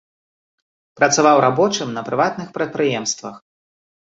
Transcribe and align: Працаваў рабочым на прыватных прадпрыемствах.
Працаваў 0.99 1.37
рабочым 1.45 1.91
на 1.99 2.05
прыватных 2.09 2.47
прадпрыемствах. 2.59 3.35